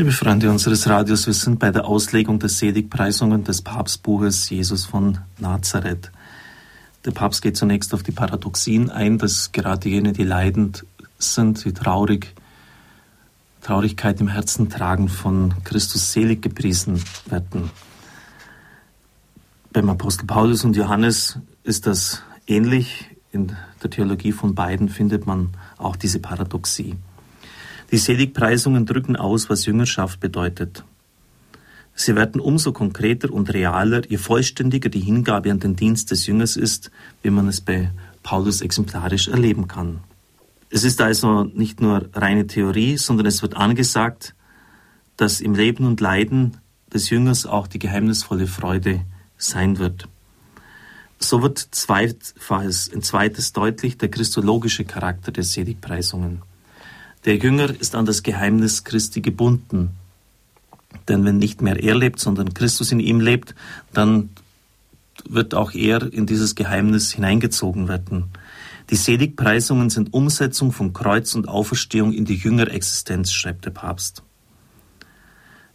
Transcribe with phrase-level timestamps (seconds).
[0.00, 5.18] Liebe Freunde unseres Radios, wir sind bei der Auslegung der Seligpreisungen des Papstbuches Jesus von
[5.36, 6.10] Nazareth.
[7.04, 10.86] Der Papst geht zunächst auf die Paradoxien ein, dass gerade jene, die leidend
[11.18, 12.34] sind, die traurig,
[13.60, 17.70] Traurigkeit im Herzen tragen, von Christus selig gepriesen werden.
[19.70, 23.04] Beim Apostel Paulus und Johannes ist das ähnlich.
[23.32, 26.96] In der Theologie von beiden findet man auch diese Paradoxie.
[27.90, 30.84] Die Seligpreisungen drücken aus, was Jüngerschaft bedeutet.
[31.94, 36.56] Sie werden umso konkreter und realer, je vollständiger die Hingabe an den Dienst des Jüngers
[36.56, 36.90] ist,
[37.22, 37.90] wie man es bei
[38.22, 40.00] Paulus exemplarisch erleben kann.
[40.70, 44.34] Es ist also nicht nur reine Theorie, sondern es wird angesagt,
[45.16, 46.58] dass im Leben und Leiden
[46.94, 49.00] des Jüngers auch die geheimnisvolle Freude
[49.36, 50.08] sein wird.
[51.18, 56.42] So wird zweitfalls, ein zweites deutlich der christologische Charakter der Seligpreisungen.
[57.24, 59.90] Der Jünger ist an das Geheimnis Christi gebunden.
[61.08, 63.54] Denn wenn nicht mehr er lebt, sondern Christus in ihm lebt,
[63.92, 64.30] dann
[65.28, 68.30] wird auch er in dieses Geheimnis hineingezogen werden.
[68.88, 74.22] Die Seligpreisungen sind Umsetzung von Kreuz und Auferstehung in die Jüngerexistenz, schreibt der Papst.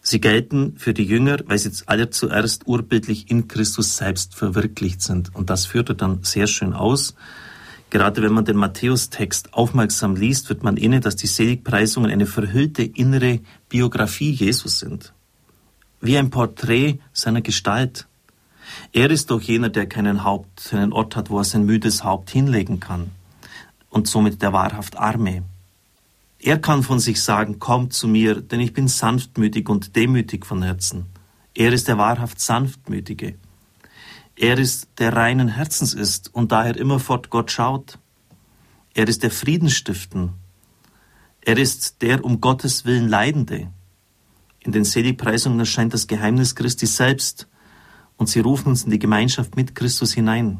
[0.00, 5.34] Sie gelten für die Jünger, weil sie alle zuerst urbildlich in Christus selbst verwirklicht sind.
[5.34, 7.14] Und das führt er dann sehr schön aus.
[7.94, 12.82] Gerade wenn man den Matthäus-Text aufmerksam liest, wird man inne, dass die Seligpreisungen eine verhüllte
[12.82, 15.12] innere Biografie Jesus sind.
[16.00, 18.08] Wie ein Porträt seiner Gestalt.
[18.92, 22.30] Er ist doch jener, der keinen Haupt, keinen Ort hat, wo er sein müdes Haupt
[22.30, 23.12] hinlegen kann.
[23.90, 25.44] Und somit der wahrhaft Arme.
[26.40, 30.64] Er kann von sich sagen, kommt zu mir, denn ich bin sanftmütig und demütig von
[30.64, 31.06] Herzen.
[31.54, 33.36] Er ist der wahrhaft Sanftmütige.
[34.36, 37.98] Er ist, der reinen Herzens ist und daher immerfort Gott schaut.
[38.92, 40.32] Er ist der Friedensstiften.
[41.40, 43.70] Er ist der um Gottes Willen Leidende.
[44.60, 47.46] In den Seligpreisungen erscheint das Geheimnis Christi selbst
[48.16, 50.58] und sie rufen uns in die Gemeinschaft mit Christus hinein.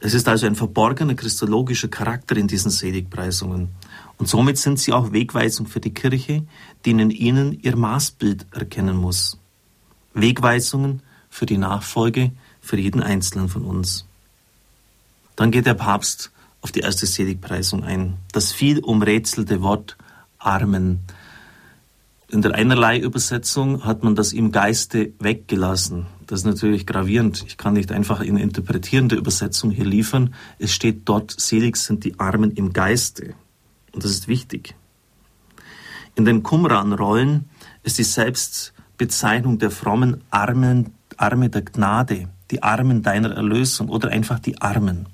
[0.00, 3.68] Es ist also ein verborgener christologischer Charakter in diesen Seligpreisungen.
[4.16, 6.46] Und somit sind sie auch Wegweisung für die Kirche,
[6.84, 9.38] die in ihnen ihr Maßbild erkennen muss.
[10.14, 14.06] Wegweisungen für die Nachfolge für jeden Einzelnen von uns.
[15.36, 16.30] Dann geht der Papst
[16.60, 18.18] auf die erste Seligpreisung ein.
[18.32, 19.96] Das viel umrätselte Wort
[20.38, 21.00] Armen.
[22.28, 26.06] In der einerlei Übersetzung hat man das im Geiste weggelassen.
[26.26, 27.44] Das ist natürlich gravierend.
[27.46, 30.34] Ich kann nicht einfach eine interpretierende Übersetzung hier liefern.
[30.58, 33.34] Es steht dort, selig sind die Armen im Geiste.
[33.92, 34.74] Und das ist wichtig.
[36.14, 37.48] In den Qumran-Rollen
[37.82, 44.38] ist die Selbstbezeichnung der frommen Armen, Arme der Gnade die Armen deiner Erlösung oder einfach
[44.38, 45.06] die Armen.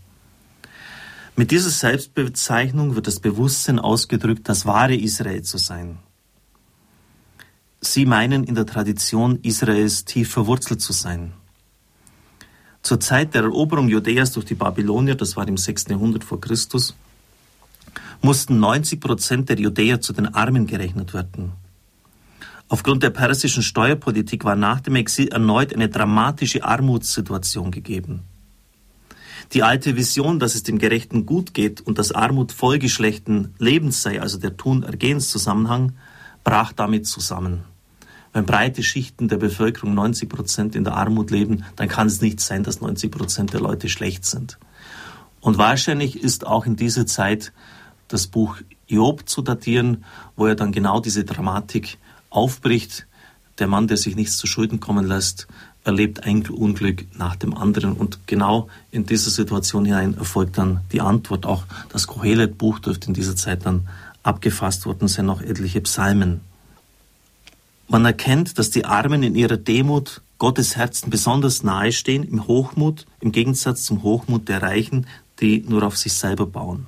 [1.36, 5.98] Mit dieser Selbstbezeichnung wird das Bewusstsein ausgedrückt, das wahre Israel zu sein.
[7.80, 11.34] Sie meinen in der Tradition Israels tief verwurzelt zu sein.
[12.80, 15.86] Zur Zeit der Eroberung Judäas durch die Babylonier, das war im 6.
[15.88, 16.94] Jahrhundert vor Christus,
[18.22, 21.52] mussten 90 Prozent der Judäer zu den Armen gerechnet werden.
[22.68, 28.24] Aufgrund der persischen Steuerpolitik war nach dem Exil erneut eine dramatische Armutssituation gegeben.
[29.52, 34.02] Die alte Vision, dass es dem Gerechten gut geht und dass Armut Folge schlechten Lebens
[34.02, 35.92] sei, also der Tun-Ergehenszusammenhang,
[36.42, 37.62] brach damit zusammen.
[38.32, 42.40] Wenn breite Schichten der Bevölkerung 90 Prozent in der Armut leben, dann kann es nicht
[42.40, 44.58] sein, dass 90 Prozent der Leute schlecht sind.
[45.40, 47.52] Und wahrscheinlich ist auch in dieser Zeit
[48.08, 50.04] das Buch Job zu datieren,
[50.34, 51.98] wo er dann genau diese Dramatik
[52.30, 53.06] aufbricht.
[53.58, 55.46] Der Mann, der sich nichts zu Schulden kommen lässt,
[55.84, 57.92] erlebt ein Unglück nach dem anderen.
[57.92, 61.46] Und genau in dieser Situation hinein erfolgt dann die Antwort.
[61.46, 63.88] Auch das Kohelet-Buch dürfte in dieser Zeit dann
[64.22, 66.40] abgefasst worden sein, noch etliche Psalmen.
[67.88, 73.06] Man erkennt, dass die Armen in ihrer Demut Gottes Herzen besonders nahe stehen, im Hochmut,
[73.20, 75.06] im Gegensatz zum Hochmut der Reichen,
[75.40, 76.86] die nur auf sich selber bauen.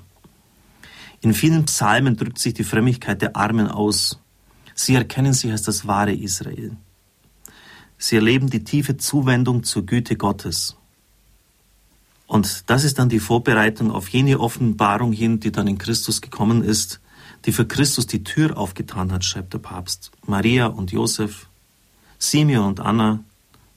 [1.21, 4.19] In vielen Psalmen drückt sich die Frömmigkeit der Armen aus.
[4.81, 6.77] Sie erkennen sich als das wahre Israel.
[7.98, 10.77] Sie erleben die tiefe Zuwendung zur Güte Gottes.
[12.28, 16.63] Und das ist dann die Vorbereitung auf jene Offenbarung hin, die dann in Christus gekommen
[16.63, 17.01] ist,
[17.45, 20.13] die für Christus die Tür aufgetan hat, schreibt der Papst.
[20.25, 21.48] Maria und Josef,
[22.21, 23.24] Simeon und Anna,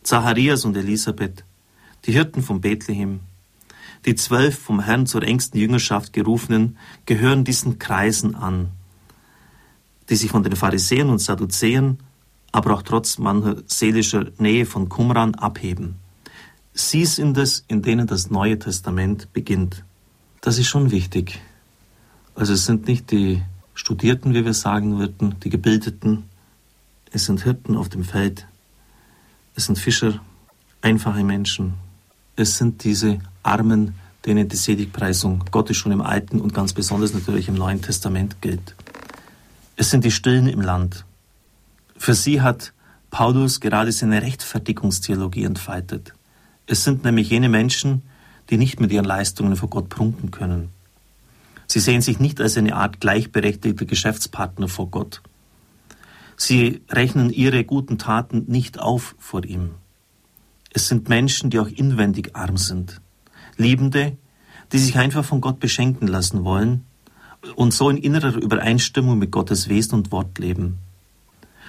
[0.03, 1.43] Zacharias und Elisabeth,
[2.05, 3.21] die Hirten von Bethlehem,
[4.05, 6.77] die zwölf vom Herrn zur engsten Jüngerschaft gerufenen,
[7.07, 8.69] gehören diesen Kreisen an
[10.11, 11.97] die sich von den Pharisäern und Sadduzäern,
[12.51, 15.95] aber auch trotz mancher seelischer Nähe von Qumran abheben.
[16.73, 19.85] Sie sind es, in denen das Neue Testament beginnt.
[20.41, 21.39] Das ist schon wichtig.
[22.35, 23.41] Also es sind nicht die
[23.73, 26.25] Studierten, wie wir sagen würden, die Gebildeten,
[27.13, 28.47] es sind Hirten auf dem Feld,
[29.55, 30.19] es sind Fischer,
[30.81, 31.75] einfache Menschen,
[32.35, 37.47] es sind diese Armen, denen die Seligpreisung Gottes schon im Alten und ganz besonders natürlich
[37.47, 38.75] im Neuen Testament gilt.
[39.81, 41.05] Es sind die Stillen im Land.
[41.97, 42.71] Für sie hat
[43.09, 46.13] Paulus gerade seine Rechtfertigungstheologie entfaltet.
[46.67, 48.03] Es sind nämlich jene Menschen,
[48.51, 50.69] die nicht mit ihren Leistungen vor Gott prunken können.
[51.65, 55.23] Sie sehen sich nicht als eine Art gleichberechtigter Geschäftspartner vor Gott.
[56.37, 59.71] Sie rechnen ihre guten Taten nicht auf vor ihm.
[60.71, 63.01] Es sind Menschen, die auch inwendig arm sind.
[63.57, 64.15] Liebende,
[64.73, 66.85] die sich einfach von Gott beschenken lassen wollen
[67.55, 70.77] und so in innerer Übereinstimmung mit Gottes Wesen und Wort leben.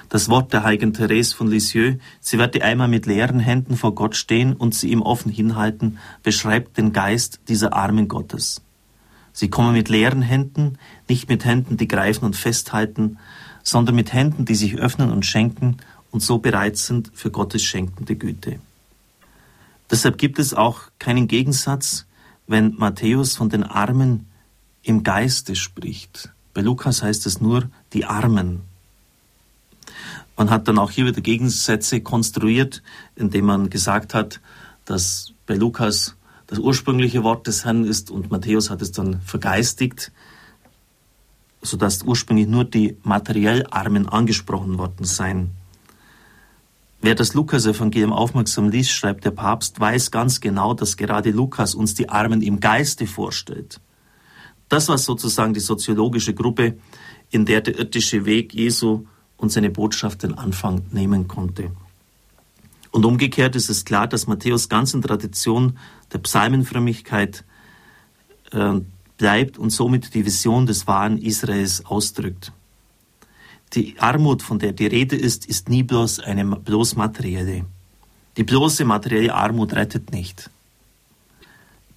[0.09, 4.15] Das Wort der heiligen Therese von Lisieux, sie werde einmal mit leeren Händen vor Gott
[4.15, 8.61] stehen und sie ihm offen hinhalten, beschreibt den Geist dieser armen Gottes.
[9.33, 10.77] Sie kommen mit leeren Händen,
[11.09, 13.17] nicht mit Händen, die greifen und festhalten,
[13.63, 15.79] sondern mit Händen, die sich öffnen und schenken
[16.11, 18.59] und so bereit sind für Gottes schenkende Güte.
[19.91, 22.07] Deshalb gibt es auch keinen Gegensatz,
[22.47, 24.27] wenn Matthäus von den Armen
[24.83, 26.31] im Geiste spricht.
[26.55, 28.63] Bei Lukas heißt es nur die Armen.
[30.37, 32.83] Man hat dann auch hier wieder Gegensätze konstruiert,
[33.17, 34.41] indem man gesagt hat,
[34.85, 40.13] dass bei Lukas das ursprüngliche Wort des Herrn ist und Matthäus hat es dann vergeistigt,
[41.63, 45.53] sodass ursprünglich nur die materiell Armen angesprochen worden seien.
[47.01, 51.95] Wer das Lukas-Evangelium aufmerksam liest, schreibt der Papst, weiß ganz genau, dass gerade Lukas uns
[51.95, 53.81] die Armen im Geiste vorstellt.
[54.73, 56.79] Das war sozusagen die soziologische Gruppe,
[57.31, 59.05] in der der irdische Weg Jesu
[59.37, 61.73] und seine Botschaft den Anfang nehmen konnte.
[62.91, 65.79] Und umgekehrt ist es klar, dass Matthäus ganz in Tradition
[66.11, 67.45] der Psalmenfrömmigkeit
[68.53, 68.81] äh,
[69.19, 72.53] bleibt und somit die Vision des wahren Israels ausdrückt.
[73.75, 77.67] Die Armut, von der die Rede ist, ist nie bloß eine bloß materielle.
[78.39, 80.49] Die bloße materielle Armut rettet nicht.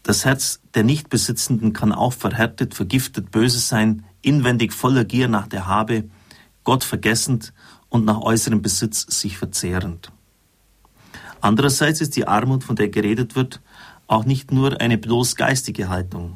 [0.06, 5.66] Das Herz der Nichtbesitzenden kann auch verhärtet, vergiftet, böse sein, inwendig voller Gier nach der
[5.66, 6.04] Habe,
[6.64, 7.54] Gott vergessend
[7.90, 10.12] und nach äußerem Besitz sich verzehrend.
[11.42, 13.62] Andererseits ist die Armut, von der geredet wird,
[14.06, 16.36] auch nicht nur eine bloß geistige Haltung.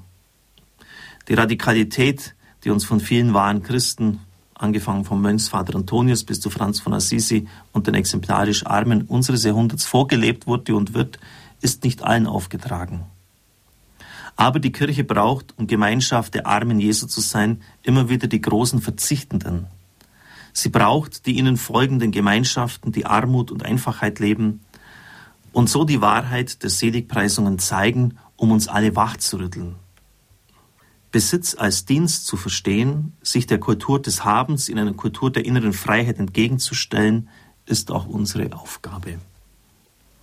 [1.27, 2.33] Die Radikalität,
[2.63, 4.21] die uns von vielen wahren Christen,
[4.55, 9.85] angefangen vom Mönchsvater Antonius bis zu Franz von Assisi und den exemplarisch Armen unseres Jahrhunderts
[9.85, 11.19] vorgelebt wurde und wird,
[11.61, 13.05] ist nicht allen aufgetragen.
[14.39, 18.79] Aber die Kirche braucht, um Gemeinschaft der Armen Jesu zu sein, immer wieder die großen
[18.79, 19.67] Verzichtenden,
[20.53, 24.61] Sie braucht die ihnen folgenden Gemeinschaften, die Armut und Einfachheit leben
[25.51, 29.75] und so die Wahrheit der Seligpreisungen zeigen, um uns alle wach zu rütteln.
[31.11, 35.73] Besitz als Dienst zu verstehen, sich der Kultur des Habens in einer Kultur der inneren
[35.73, 37.27] Freiheit entgegenzustellen,
[37.65, 39.19] ist auch unsere Aufgabe.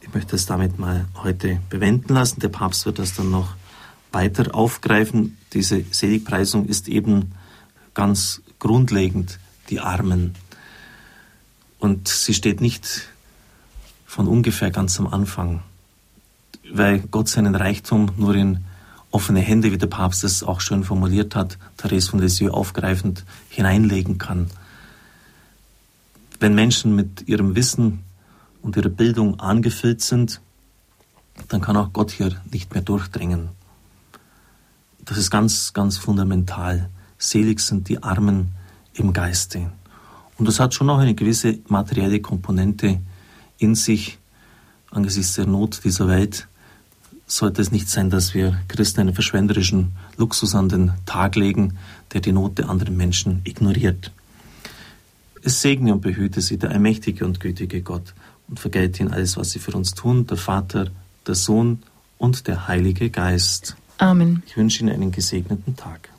[0.00, 2.40] Ich möchte es damit mal heute bewenden lassen.
[2.40, 3.56] Der Papst wird das dann noch
[4.16, 5.36] weiter aufgreifen.
[5.52, 7.32] Diese Seligpreisung ist eben
[7.92, 10.34] ganz grundlegend die Armen.
[11.78, 13.08] Und sie steht nicht
[14.06, 15.62] von ungefähr ganz am Anfang,
[16.72, 18.64] weil Gott seinen Reichtum nur in
[19.10, 24.16] offene Hände, wie der Papst es auch schön formuliert hat, Therese von Lisieux aufgreifend hineinlegen
[24.16, 24.50] kann.
[26.40, 28.02] Wenn Menschen mit ihrem Wissen
[28.62, 30.40] und ihrer Bildung angefüllt sind,
[31.48, 33.50] dann kann auch Gott hier nicht mehr durchdringen.
[35.06, 36.90] Das ist ganz, ganz fundamental.
[37.18, 38.52] Selig sind die Armen,
[38.98, 39.70] im Geiste.
[40.38, 43.00] Und das hat schon auch eine gewisse materielle Komponente
[43.58, 44.18] in sich.
[44.90, 46.48] Angesichts der Not dieser Welt
[47.26, 51.76] sollte es nicht sein, dass wir Christen einen verschwenderischen Luxus an den Tag legen,
[52.12, 54.12] der die Not der anderen Menschen ignoriert.
[55.42, 58.14] Es segne und behüte sie der allmächtige und gütige Gott
[58.48, 60.90] und vergelte ihnen alles, was sie für uns tun, der Vater,
[61.26, 61.82] der Sohn
[62.18, 63.76] und der Heilige Geist.
[63.98, 64.42] Amen.
[64.46, 66.10] Ich wünsche Ihnen einen gesegneten Tag.